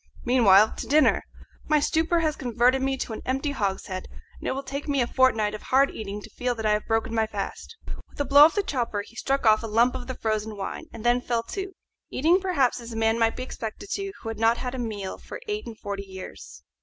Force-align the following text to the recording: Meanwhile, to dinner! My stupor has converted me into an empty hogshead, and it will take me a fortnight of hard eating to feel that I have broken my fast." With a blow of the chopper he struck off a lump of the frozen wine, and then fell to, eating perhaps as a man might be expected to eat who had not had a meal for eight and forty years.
Meanwhile, 0.25 0.73
to 0.77 0.87
dinner! 0.87 1.23
My 1.67 1.79
stupor 1.79 2.21
has 2.21 2.35
converted 2.35 2.81
me 2.81 2.93
into 2.93 3.13
an 3.13 3.21
empty 3.23 3.51
hogshead, 3.51 4.07
and 4.39 4.47
it 4.47 4.53
will 4.53 4.63
take 4.63 4.87
me 4.87 4.99
a 4.99 5.05
fortnight 5.05 5.53
of 5.53 5.61
hard 5.61 5.91
eating 5.91 6.23
to 6.23 6.29
feel 6.31 6.55
that 6.55 6.65
I 6.65 6.71
have 6.71 6.87
broken 6.87 7.13
my 7.13 7.27
fast." 7.27 7.77
With 8.09 8.19
a 8.19 8.25
blow 8.25 8.45
of 8.45 8.55
the 8.55 8.63
chopper 8.63 9.03
he 9.05 9.15
struck 9.15 9.45
off 9.45 9.61
a 9.61 9.67
lump 9.67 9.93
of 9.93 10.07
the 10.07 10.15
frozen 10.15 10.57
wine, 10.57 10.87
and 10.91 11.03
then 11.05 11.21
fell 11.21 11.43
to, 11.53 11.73
eating 12.09 12.41
perhaps 12.41 12.79
as 12.81 12.91
a 12.91 12.95
man 12.97 13.19
might 13.19 13.35
be 13.35 13.43
expected 13.43 13.91
to 13.91 14.01
eat 14.01 14.15
who 14.21 14.29
had 14.29 14.39
not 14.39 14.57
had 14.57 14.73
a 14.73 14.79
meal 14.79 15.19
for 15.19 15.39
eight 15.47 15.67
and 15.67 15.77
forty 15.77 16.05
years. 16.07 16.63